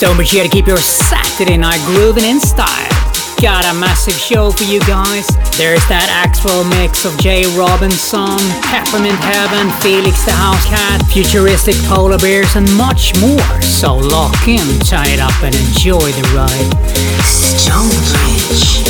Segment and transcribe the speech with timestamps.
[0.00, 2.88] Don't forget to keep your Saturday night grooving in style.
[3.38, 5.26] Got a massive show for you guys.
[5.58, 12.56] There's that Axwell mix of Jay Robinson, Peppermint Heaven, Felix da Housecat, futuristic polar bears,
[12.56, 13.60] and much more.
[13.60, 16.72] So lock in, tie it up, and enjoy the ride.
[17.28, 18.80] Stonebridge.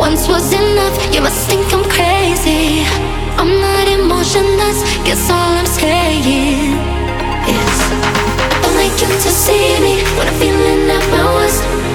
[0.00, 2.86] Once was enough, you must think I'm crazy.
[3.36, 6.24] I'm not emotionless, guess all I'm saying
[7.44, 7.78] is
[8.64, 11.89] I'd like you to see me when I'm feeling at my worst.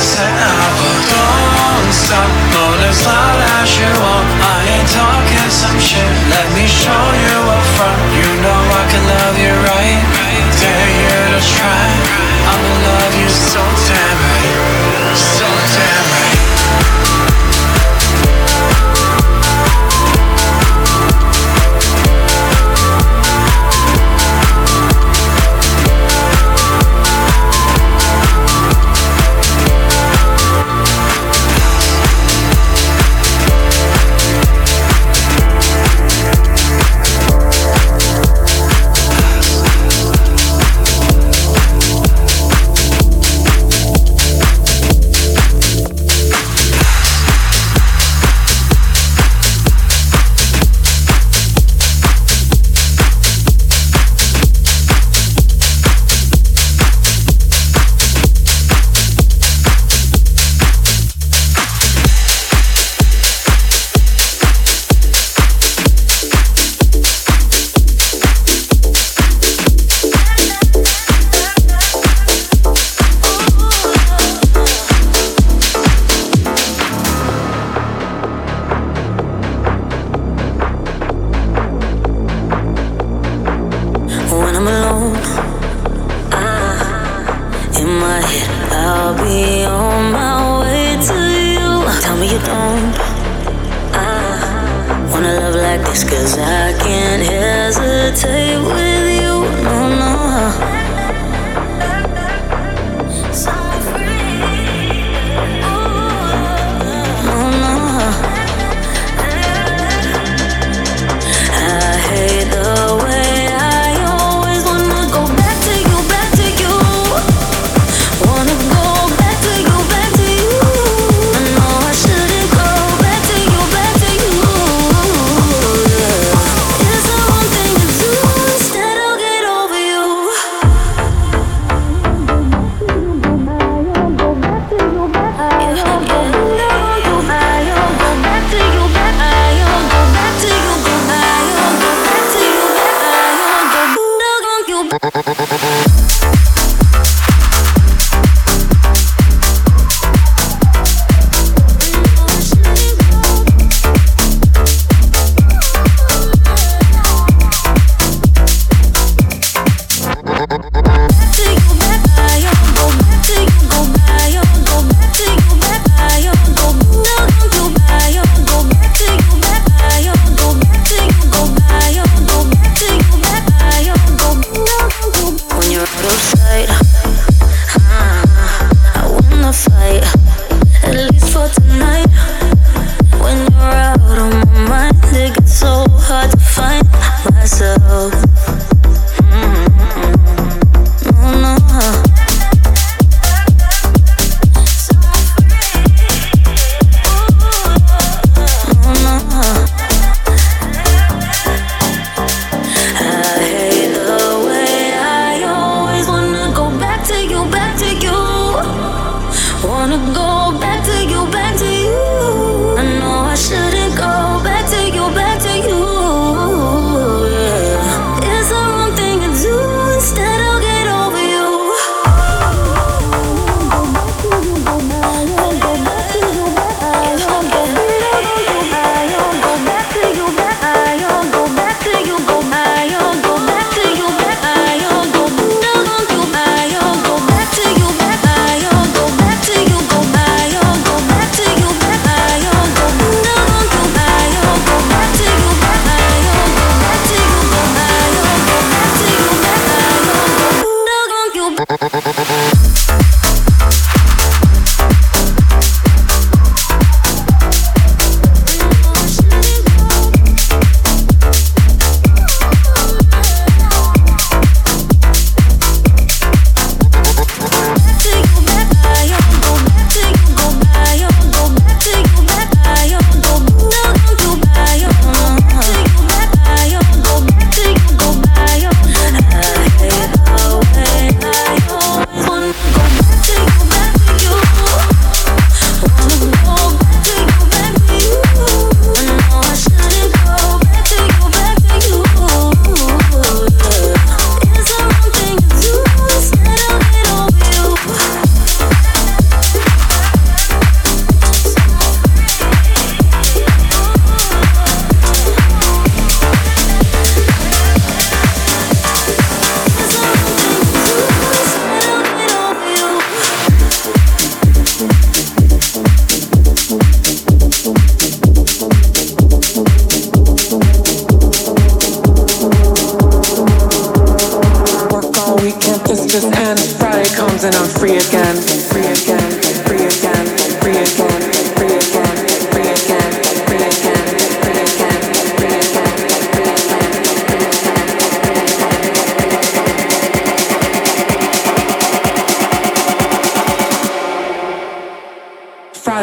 [0.00, 5.78] said I will Don't stop, moan as loud as you want I ain't talking some
[5.78, 6.12] shit.
[6.30, 8.00] Let me show you up front.
[8.16, 10.00] You know I can love you right.
[10.56, 11.84] Dare you to try.
[12.48, 14.29] I'ma love you so damn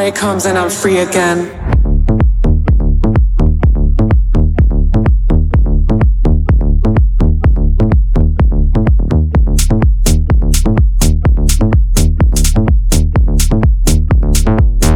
[0.07, 1.47] Friday comes and I'm free again.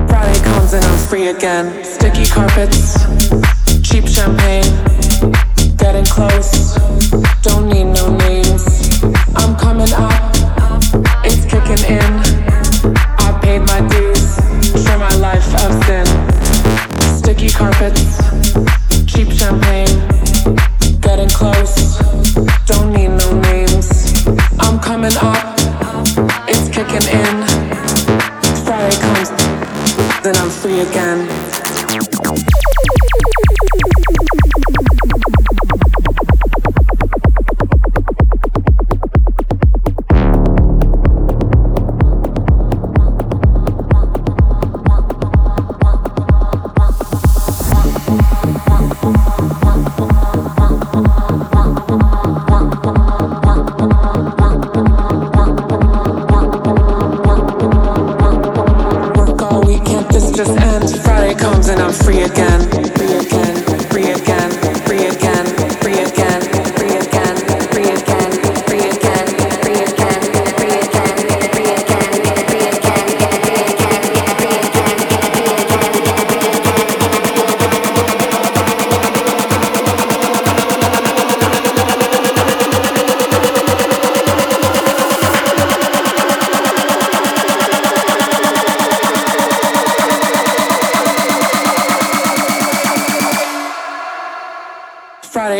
[0.07, 1.80] Friday comes and I'm free again.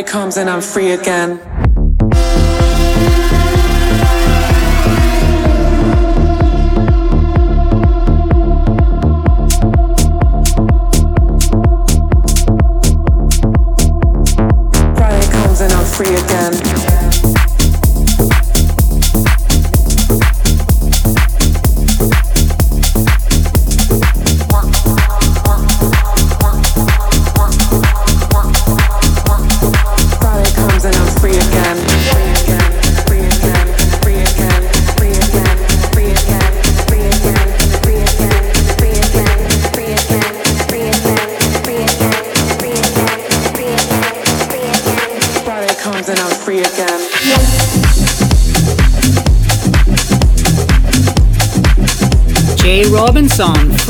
[0.03, 1.50] comes and I'm free again.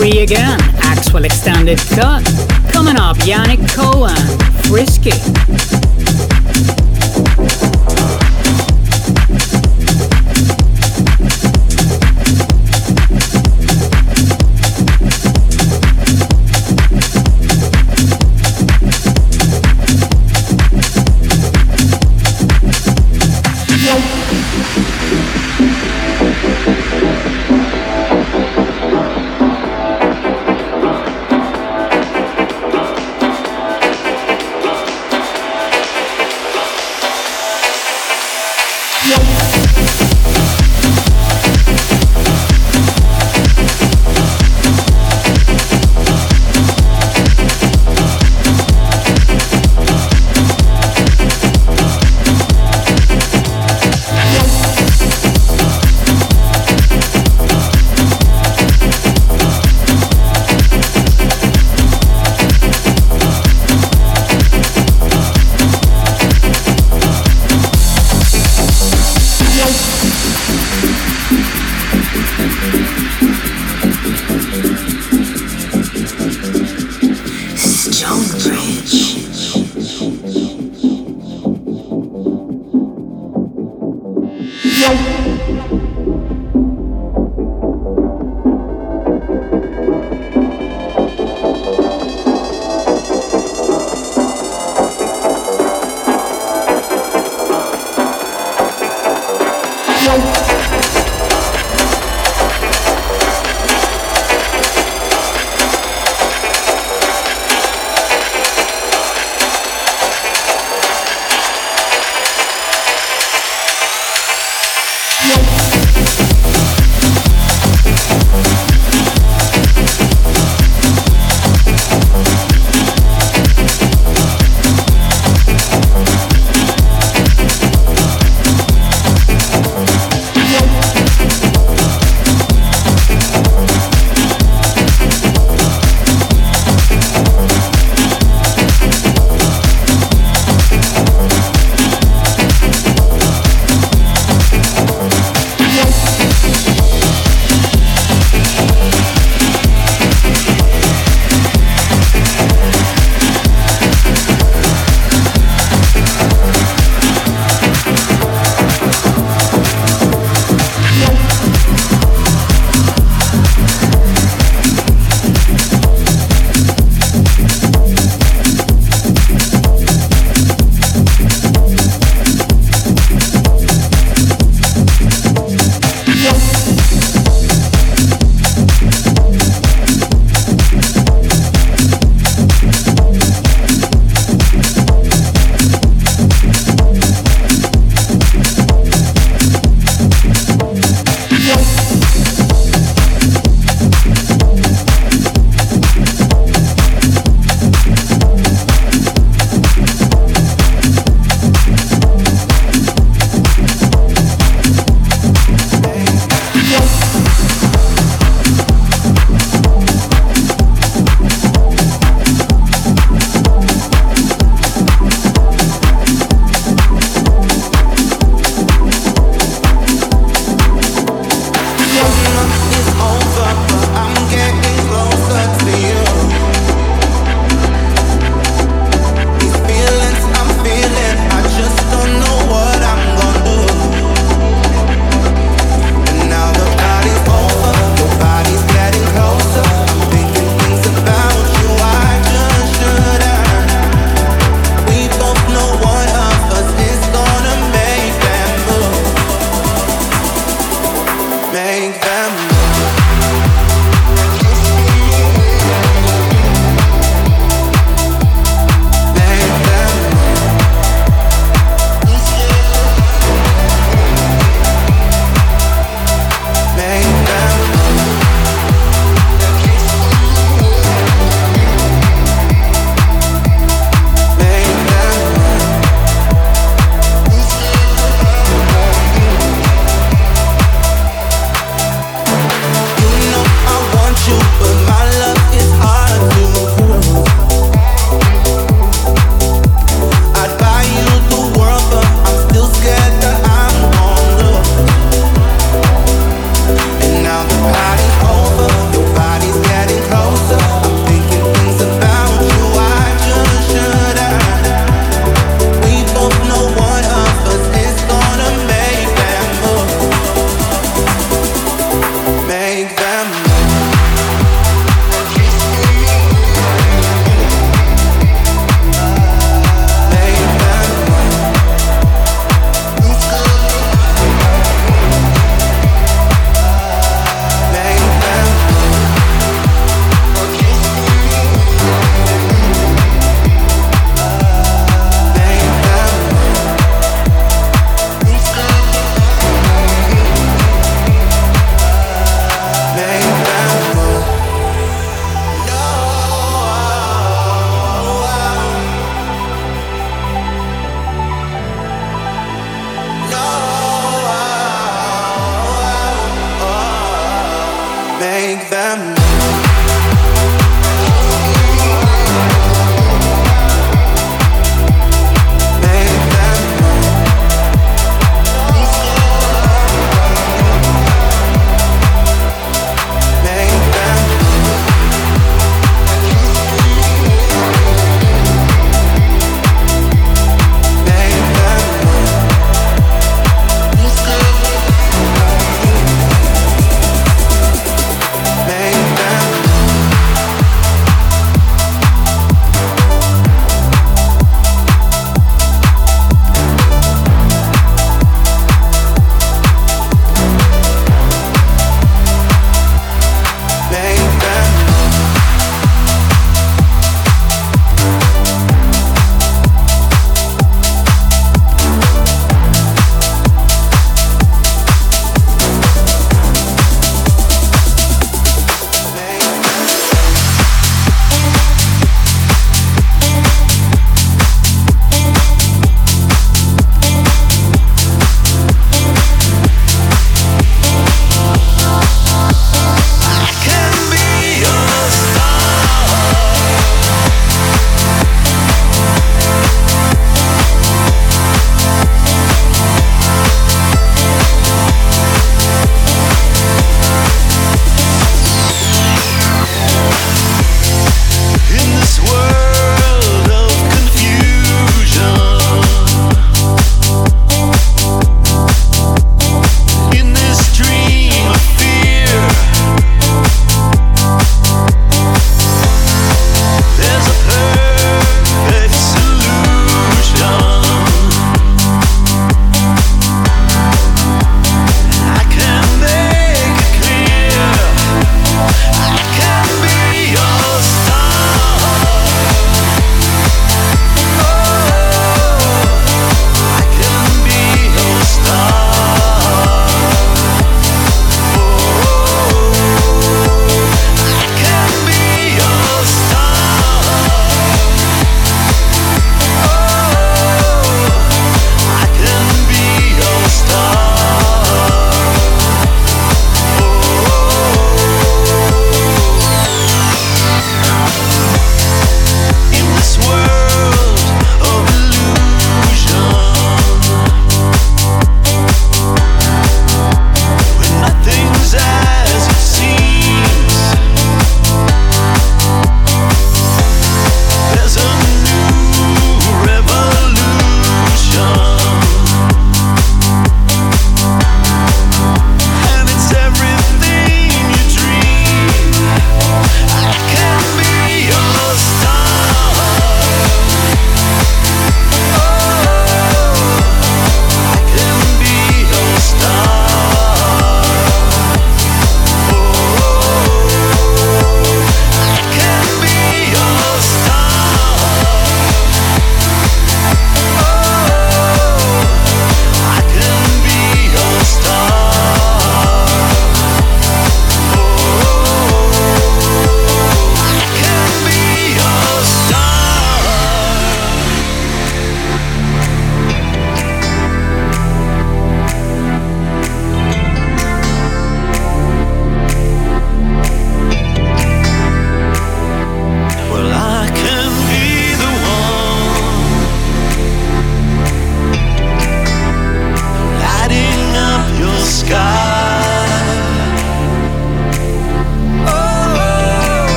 [0.00, 0.58] free again.
[0.82, 2.24] Actual extended cut.
[2.72, 4.16] Coming up, Yannick Cohen.
[4.64, 5.69] Frisky.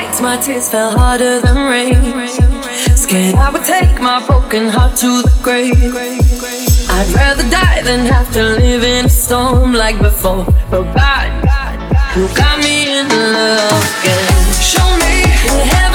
[0.00, 2.28] nights my tears fell harder than rain.
[2.96, 5.94] Scared I would take my broken heart to the grave.
[6.96, 10.44] I'd rather die than have to live in a storm like before.
[10.70, 11.28] But God,
[12.16, 14.52] you got me in love again.
[14.72, 15.14] Show me
[15.46, 15.89] the heaven.